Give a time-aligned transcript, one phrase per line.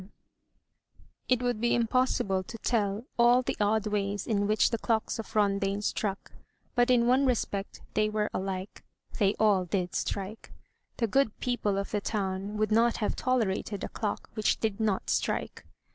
[0.01, 4.71] MY BOOK HOUSE It would be impossible to tell all the odd ways in which
[4.71, 6.31] the clocks of Rondaine struck;
[6.73, 8.81] but in one respect they were alike;
[9.19, 10.51] they all did strike.
[10.97, 15.07] The good people of the town would not have tolerated a clock which did hot
[15.11, 15.67] strike.